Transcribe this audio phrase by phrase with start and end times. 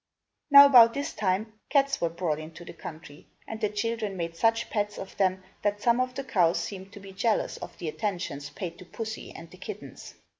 [0.49, 4.71] Now about this time, cats were brought into the country and the children made such
[4.71, 8.49] pets of them that some of the cows seemed to be jealous of the attentions
[8.49, 10.15] paid to Pussy and the kittens.